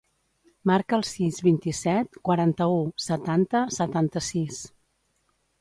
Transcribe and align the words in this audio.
Marca 0.69 0.97
el 0.97 1.03
sis, 1.09 1.37
vint-i-set, 1.49 2.19
quaranta-u, 2.29 2.81
setanta, 3.09 3.63
setanta-sis. 3.79 4.63